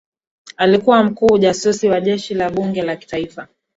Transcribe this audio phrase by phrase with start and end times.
[0.57, 3.47] alikuwa mkuu ujasusi wa jeshi la bunge la kitaifa